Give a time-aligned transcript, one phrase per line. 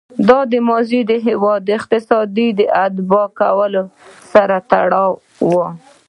[0.29, 3.83] دا ماضي د هېواد اقتصاد له تباه کولو
[4.31, 5.03] سره تړلې
[5.51, 5.67] وه.